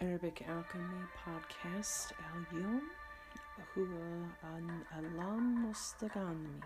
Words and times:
Arabic 0.00 0.40
Alchemy 0.48 1.04
Podcast 1.20 2.14
اليوم 2.52 2.82
هو 3.78 3.84
عن 4.44 4.84
علام 4.92 5.70
مستغانمي 5.70 6.60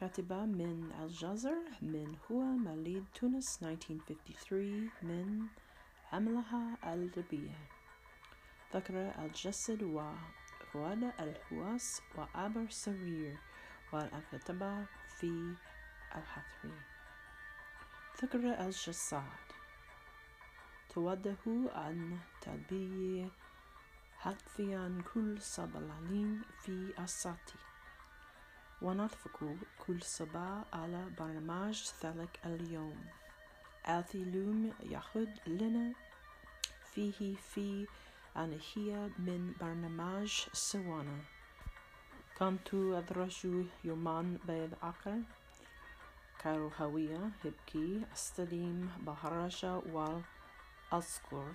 كاتبة 0.00 0.44
من 0.44 0.92
الجزر 1.00 1.56
من 1.82 2.16
هو 2.30 2.42
مواليد 2.42 3.04
تونس 3.14 3.62
1953 3.62 4.90
من 5.02 5.46
عملها 6.12 6.94
الأدبية 6.94 7.58
ذكر 8.74 8.94
الجسد 9.24 9.82
ورواد 9.82 11.12
الحواس 11.20 12.02
وعبر 12.18 12.70
سرير 12.70 13.38
والكتبة 13.92 14.84
في 15.18 15.54
الحثري 16.16 16.80
ذكر 18.22 18.38
الجساد 18.38 19.49
توده 20.94 21.70
عن 21.74 22.18
تلبية 22.40 23.28
حذفيا 24.18 25.02
كل 25.14 25.42
صبلانين 25.42 26.42
في 26.58 26.92
الساتي 26.98 27.58
ونتفق 28.82 29.56
كل 29.86 30.02
صباح 30.02 30.64
على 30.72 31.10
برنامج 31.18 31.90
ذلك 32.04 32.40
اليوم. 32.46 33.04
الثيلوم 33.88 34.72
يأخذ 34.80 35.28
لنا 35.46 35.92
فيه 36.84 37.36
في 37.36 37.86
أنهية 38.36 39.10
من 39.18 39.54
برنامج 39.60 40.32
سوانا. 40.52 41.18
كنت 42.38 42.74
أدرج 42.74 43.46
يوما 43.84 44.38
بالعقل 44.44 45.22
كروهوية 46.42 47.30
هبكي. 47.44 48.04
أستلم 48.12 48.90
بهرجة 49.06 49.76
وال 49.76 50.22
أذكر 50.93 51.45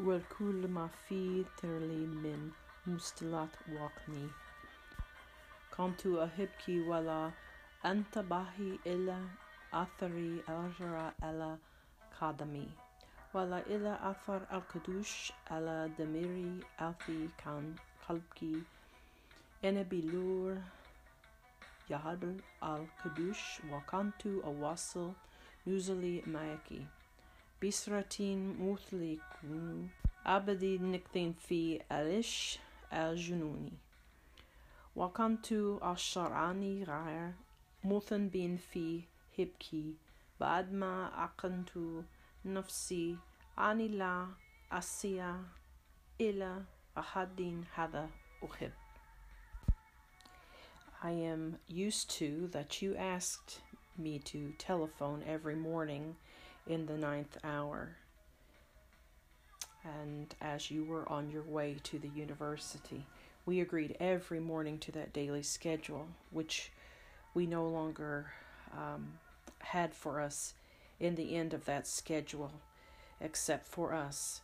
والكل 0.00 0.68
ما 0.68 0.86
في 1.08 1.44
ترلي 1.56 2.06
من 2.06 2.50
مستلات 2.86 3.48
واقني 3.68 4.28
كنت 5.76 6.06
أحبك 6.06 6.64
ولا 6.68 7.30
أنتبه 7.84 8.78
إلى 8.86 9.26
أثري 9.72 10.42
أجرى 10.48 11.12
على 11.22 11.58
قدمي 12.20 12.68
ولا 13.34 13.58
إلى 13.66 13.98
أثر 14.02 14.42
القدوش 14.52 15.32
على 15.50 15.90
دميري 15.98 16.60
الفي 16.82 17.28
كان 17.44 17.74
قلبك 18.08 18.44
أنا 19.64 19.82
بلور 19.82 20.58
يهبل 21.90 22.40
القدوش 22.62 23.60
وكنت 23.70 24.26
أواصل 24.26 25.12
نزلي 25.66 26.22
معك 26.26 26.72
بسرتين 27.64 28.70
مثلي 28.72 29.18
كونوا 29.40 29.88
أبدي 30.26 30.78
نكتين 30.78 31.32
في 31.32 31.80
ألش 31.92 32.58
الجنوني 32.92 33.72
وكنت 34.96 35.52
أشرعني 35.82 36.84
غير 36.84 37.32
مثن 37.84 38.28
بين 38.28 38.56
في 38.56 39.02
هبكي 39.38 39.94
بعد 40.40 40.72
ما 40.72 41.24
أقنت 41.24 41.70
نفسي 42.44 43.16
أني 43.58 43.88
لا 43.88 44.28
أسيا 44.72 45.44
إلى 46.20 46.64
أحد 46.98 47.64
هذا 47.74 48.10
أحب 48.44 48.72
I 51.04 51.10
am 51.10 51.58
used 51.66 52.10
to 52.18 52.46
that 52.52 52.80
you 52.80 52.94
asked 52.94 53.60
me 53.98 54.20
to 54.20 54.52
telephone 54.58 55.24
every 55.26 55.56
morning 55.56 56.14
in 56.67 56.85
the 56.85 56.97
ninth 56.97 57.37
hour. 57.43 57.95
And 59.83 60.33
as 60.41 60.69
you 60.69 60.83
were 60.83 61.07
on 61.09 61.31
your 61.31 61.43
way 61.43 61.77
to 61.83 61.99
the 61.99 62.09
university, 62.09 63.05
we 63.45 63.61
agreed 63.61 63.95
every 63.99 64.39
morning 64.39 64.77
to 64.79 64.91
that 64.91 65.13
daily 65.13 65.43
schedule, 65.43 66.07
which 66.31 66.71
we 67.33 67.45
no 67.45 67.67
longer 67.67 68.33
um, 68.73 69.13
had 69.59 69.93
for 69.93 70.19
us 70.19 70.53
in 70.99 71.15
the 71.15 71.35
end 71.35 71.53
of 71.53 71.65
that 71.65 71.87
schedule, 71.87 72.51
except 73.21 73.67
for 73.67 73.93
us. 73.93 74.41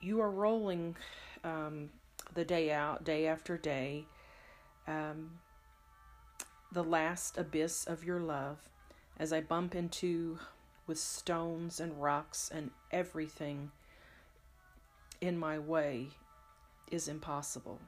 You 0.00 0.20
are 0.20 0.30
rolling 0.30 0.96
um, 1.44 1.90
the 2.34 2.44
day 2.44 2.72
out, 2.72 3.04
day 3.04 3.26
after 3.26 3.56
day, 3.56 4.06
um, 4.88 5.30
the 6.72 6.84
last 6.84 7.38
abyss 7.38 7.84
of 7.84 8.02
your 8.04 8.20
love 8.20 8.58
as 9.18 9.32
I 9.32 9.40
bump 9.40 9.74
into 9.74 10.38
with 10.86 10.98
stones 10.98 11.80
and 11.80 12.00
rocks 12.00 12.50
and 12.54 12.70
everything 12.90 13.70
in 15.20 15.38
my 15.38 15.58
way 15.58 16.08
is 16.90 17.08
impossible. 17.08 17.80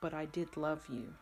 But 0.00 0.14
I 0.14 0.26
did 0.26 0.56
love 0.56 0.86
you. 0.88 1.14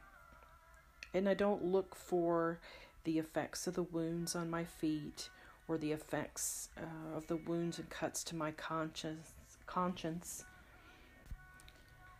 And 1.14 1.28
I 1.28 1.34
don't 1.34 1.64
look 1.64 1.94
for 1.94 2.58
the 3.04 3.18
effects 3.18 3.66
of 3.66 3.74
the 3.74 3.84
wounds 3.84 4.34
on 4.34 4.50
my 4.50 4.64
feet 4.64 5.30
or 5.68 5.78
the 5.78 5.92
effects 5.92 6.68
uh, 6.76 7.16
of 7.16 7.26
the 7.26 7.36
wounds 7.36 7.78
and 7.78 7.88
cuts 7.88 8.22
to 8.24 8.36
my 8.36 8.50
conscience 8.52 9.32
conscience 9.66 10.44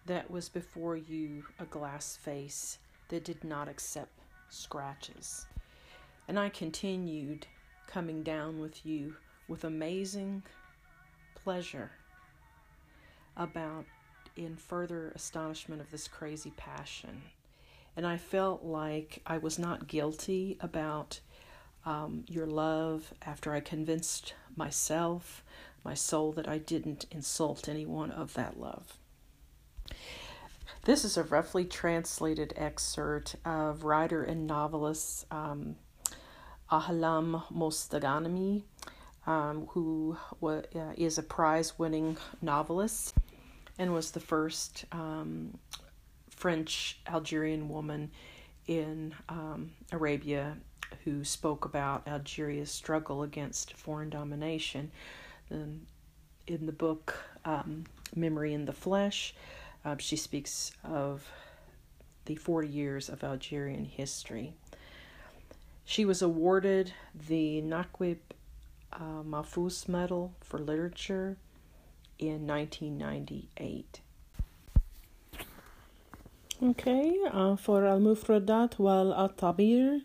that 0.07 0.31
was 0.31 0.49
before 0.49 0.97
you 0.97 1.45
a 1.61 1.65
glass 1.65 2.17
face 2.17 2.79
that 3.09 3.25
did 3.25 3.45
not 3.45 3.69
accept 3.69 4.11
scratches 4.49 5.47
and 6.27 6.39
i 6.39 6.49
continued 6.49 7.47
coming 7.87 8.23
down 8.23 8.59
with 8.59 8.85
you 8.85 9.17
with 9.49 9.65
amazing 9.65 10.43
pleasure 11.35 11.91
about 13.37 13.85
in 14.37 14.57
further 14.57 15.13
astonishment 15.15 15.81
of 15.81 15.91
this 15.91 16.09
crazy 16.09 16.53
passion. 16.57 17.23
And 17.97 18.07
I 18.07 18.19
felt 18.19 18.63
like 18.63 19.23
I 19.27 19.39
was 19.39 19.59
not 19.59 19.87
guilty 19.87 20.59
about 20.61 21.21
um, 21.87 22.25
your 22.29 22.47
love 22.47 23.15
after 23.23 23.55
I 23.55 23.61
convinced 23.61 24.35
myself, 24.57 25.45
my 25.85 25.95
soul, 25.95 26.33
that 26.33 26.49
I 26.49 26.59
didn't 26.59 27.07
insult 27.11 27.69
anyone 27.69 28.11
of 28.11 28.35
that 28.35 28.59
love. 28.61 28.99
This 30.85 31.05
is 31.05 31.17
a 31.17 31.23
roughly 31.23 31.65
translated 31.65 32.53
excerpt 32.57 33.37
of 33.45 33.85
writer 33.85 34.23
and 34.23 34.47
novelist 34.47 35.27
um, 35.31 35.77
Ahlam 36.71 37.43
Mostaghanemi, 37.53 38.63
um, 39.27 39.67
who 39.71 40.17
uh, 40.43 40.63
is 40.97 41.19
a 41.19 41.23
prize 41.23 41.79
winning 41.79 42.17
novelist 42.43 43.15
and 43.79 43.93
was 43.93 44.11
the 44.11 44.21
first 44.21 44.85
um, 44.93 45.59
French 46.31 46.99
Algerian 47.07 47.69
woman 47.69 48.11
in 48.67 49.15
um, 49.29 49.71
Arabia 49.93 50.57
who 51.05 51.25
spoke 51.25 51.65
about 51.65 52.07
Algeria's 52.07 52.71
struggle 52.71 53.23
against 53.23 53.75
foreign 53.75 54.11
domination. 54.11 54.91
Um, 55.51 55.83
in 56.47 56.67
the 56.67 56.73
book 56.73 57.15
um, 57.45 57.85
Memory 58.15 58.55
in 58.55 58.67
the 58.67 58.73
Flesh, 58.73 59.35
uh, 59.85 59.97
she 59.99 60.17
speaks 60.17 60.73
of 60.85 61.29
the 62.27 62.37
40 62.37 62.69
years 62.69 63.09
of 63.09 63.23
Algerian 63.25 63.85
history. 63.85 64.55
She 65.89 66.05
was 66.05 66.21
awarded 66.21 66.93
the 67.15 67.63
Naguib 67.63 68.19
uh, 68.93 69.23
Mahfouz 69.23 69.89
Medal 69.89 70.35
for 70.41 70.59
Literature 70.59 71.37
in 72.19 72.45
1998. 72.45 74.01
Okay, 76.61 77.17
uh, 77.31 77.55
for 77.55 77.87
Al 77.87 78.01
Mufradat 78.01 78.81
wal 78.81 79.15
Al 79.15 79.29
Tabir, 79.29 80.01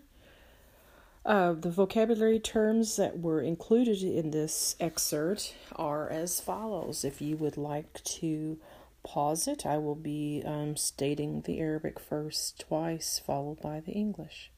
uh, 1.26 1.54
the 1.54 1.72
vocabulary 1.72 2.40
terms 2.40 2.96
that 2.98 3.20
were 3.20 3.42
included 3.42 4.04
in 4.04 4.30
this 4.30 4.76
excerpt 4.80 5.56
are 5.76 6.08
as 6.08 6.40
follows. 6.40 7.04
If 7.04 7.22
you 7.22 7.38
would 7.38 7.58
like 7.58 8.04
to 8.04 8.60
pause 9.02 9.48
it, 9.48 9.66
I 9.66 9.80
will 9.80 9.96
be 9.96 10.44
um, 10.46 10.78
stating 10.78 11.42
the 11.42 11.60
Arabic 11.60 12.00
first 12.00 12.60
twice, 12.60 13.18
followed 13.18 13.60
by 13.62 13.80
the 13.80 13.94
English. 13.94 14.52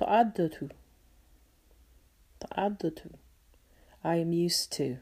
تعدت 0.00 0.70
تعدت 2.40 3.06
I 4.04 4.16
am 4.16 4.32
used 4.32 4.72
to 4.76 4.96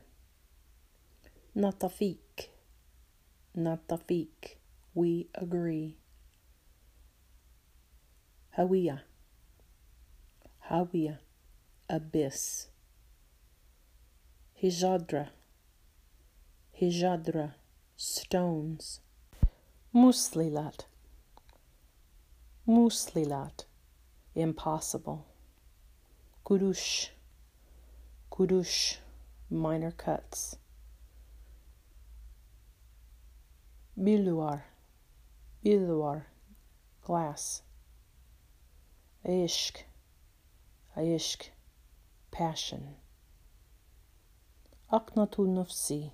نتفيق 1.57 2.51
نتفيق 3.57 4.59
we 4.95 5.27
agree 5.35 5.97
هوية 8.59 9.05
هوية 10.71 11.21
abyss 11.89 12.69
hijadra 14.63 15.31
hijadra 16.81 17.55
stones 17.97 19.01
muslilat 19.93 20.87
muslilat 22.67 23.67
impossible. 24.36 25.26
Kurush, 26.46 27.10
Kudush, 28.32 28.98
minor 29.50 29.92
cuts. 29.92 30.58
Biluar, 34.00 34.62
biluar, 35.64 36.24
glass. 37.04 37.62
Aishk, 39.28 39.84
aishk, 40.98 41.50
passion. 42.32 42.96
Aknatu 44.92 45.46
nufsi, 45.46 46.12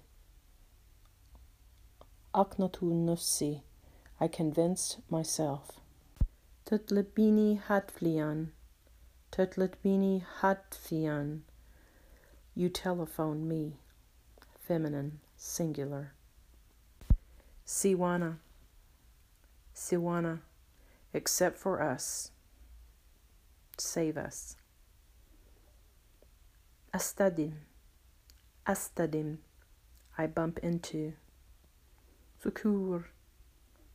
aknatu 2.34 2.92
nufsi, 2.92 3.62
I 4.20 4.28
convinced 4.28 4.98
myself. 5.10 5.80
Tutlibini 6.66 7.62
hatflian, 7.62 8.48
tutlibini 9.32 10.24
hatfian, 10.42 11.42
you 12.56 12.70
telephone 12.70 13.48
me, 13.48 13.78
feminine, 14.60 15.20
singular. 15.38 16.14
Siwana, 17.68 18.38
Siwana, 19.76 20.40
except 21.14 21.60
for 21.60 21.84
us, 21.84 22.32
save 23.78 24.18
us. 24.18 24.56
Astadin, 26.92 27.58
Astadim, 28.66 29.38
I 30.18 30.26
bump 30.26 30.58
into. 30.64 31.14
Sukur, 32.44 33.04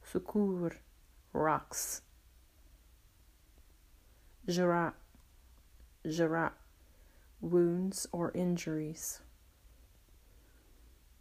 Sukur, 0.09 0.77
rocks. 1.33 2.03
Jirat, 4.51 4.95
Jirat, 6.05 6.53
wounds 7.41 8.09
or 8.11 8.33
injuries. 8.35 9.21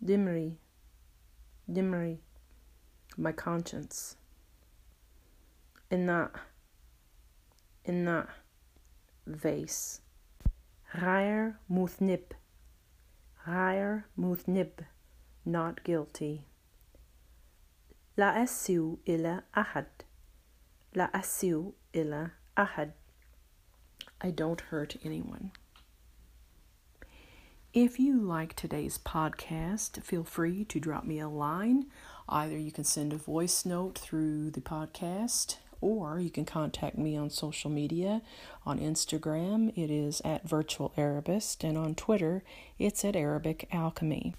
Dimri, 0.04 0.56
dimri, 1.72 2.18
my 3.16 3.32
conscience. 3.32 4.16
In 5.92 6.08
that, 6.08 6.32
in 7.86 8.06
that 8.06 8.30
vase. 9.28 10.02
Rayer 11.00 11.60
muthnib, 11.72 12.32
rayer 13.48 14.06
muthnib, 14.18 14.72
not 15.46 15.84
guilty. 15.84 16.46
La 18.18 18.34
asiu 18.34 18.98
illa 19.06 19.44
ahad, 19.56 19.86
la 20.96 21.10
asiu 21.14 21.74
illa 21.94 22.32
ahad. 22.58 22.94
I 24.22 24.32
don't 24.32 24.62
hurt 24.62 24.96
anyone. 25.04 25.52
If 27.74 28.00
you 28.00 28.20
like 28.20 28.56
today's 28.56 28.98
podcast, 28.98 30.02
feel 30.04 30.24
free 30.24 30.66
to 30.66 30.80
drop 30.80 31.06
me 31.06 31.20
a 31.20 31.30
line. 31.30 31.86
Either 32.28 32.58
you 32.58 32.72
can 32.72 32.84
send 32.84 33.14
a 33.14 33.18
voice 33.18 33.66
note 33.66 33.98
through 33.98 34.52
the 34.52 34.62
podcast 34.62 35.58
or 35.82 36.20
you 36.20 36.30
can 36.30 36.46
contact 36.46 36.98
me 36.98 37.16
on 37.16 37.30
social 37.30 37.70
media. 37.70 38.22
On 38.66 38.80
Instagram, 38.80 39.72
it 39.78 39.90
is 39.90 40.22
at 40.26 40.48
Virtual 40.48 40.92
Arabist, 40.98 41.64
and 41.64 41.78
on 41.78 41.96
Twitter, 41.96 42.44
it's 42.78 43.06
at 43.06 43.16
Arabic 43.16 43.68
Alchemy. 43.72 44.34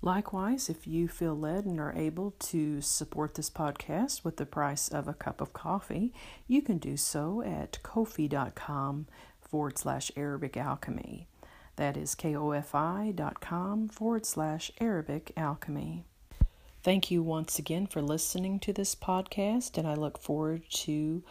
Likewise, 0.00 0.68
if 0.68 0.86
you 0.86 1.08
feel 1.08 1.36
led 1.36 1.64
and 1.64 1.80
are 1.80 1.92
able 1.94 2.30
to 2.38 2.80
support 2.80 3.34
this 3.34 3.50
podcast 3.50 4.24
with 4.24 4.36
the 4.36 4.46
price 4.46 4.88
of 4.88 5.08
a 5.08 5.14
cup 5.14 5.40
of 5.40 5.52
coffee, 5.52 6.12
you 6.46 6.62
can 6.62 6.78
do 6.78 6.96
so 6.96 7.42
at 7.42 7.82
ko-fi.com 7.82 9.06
forward 9.40 9.76
slash 9.76 10.12
Arabic 10.16 10.56
Alchemy. 10.56 11.26
That 11.76 11.96
is 11.96 12.14
kofi.com 12.14 13.88
forward 13.88 14.26
slash 14.26 14.70
Arabic 14.80 15.32
Alchemy. 15.36 16.04
Thank 16.82 17.10
you 17.10 17.22
once 17.22 17.58
again 17.58 17.86
for 17.86 18.00
listening 18.00 18.60
to 18.60 18.72
this 18.72 18.94
podcast, 18.94 19.78
and 19.78 19.86
I 19.86 19.94
look 19.94 20.18
forward 20.18 20.62
to 20.70 21.22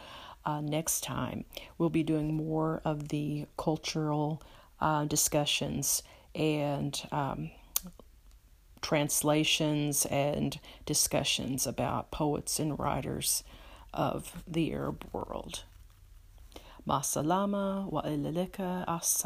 uh, 0.44 0.60
next 0.60 1.02
time. 1.02 1.44
We'll 1.78 1.90
be 1.90 2.02
doing 2.02 2.34
more 2.34 2.82
of 2.84 3.08
the 3.08 3.46
cultural 3.56 4.42
uh, 4.80 5.06
discussions 5.06 6.02
and 6.34 7.00
um, 7.12 7.50
translations 8.80 10.06
and 10.06 10.58
discussions 10.86 11.66
about 11.66 12.10
poets 12.10 12.58
and 12.58 12.78
writers 12.78 13.44
of 13.92 14.42
the 14.46 14.72
Arab 14.72 15.04
world. 15.12 15.64
Masalama 16.86 17.90
wa 17.90 18.02
ilalika 18.02 18.84
as 18.88 19.24